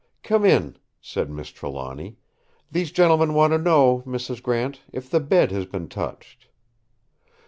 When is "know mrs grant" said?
3.59-4.81